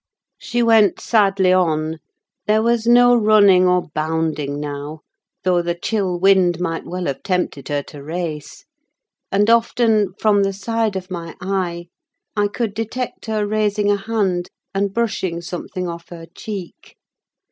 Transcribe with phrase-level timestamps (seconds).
[0.39, 1.99] She went sadly on:
[2.47, 5.01] there was no running or bounding now,
[5.43, 8.65] though the chill wind might well have tempted her to race.
[9.31, 11.85] And often, from the side of my eye,
[12.35, 16.95] I could detect her raising a hand, and brushing something off her cheek.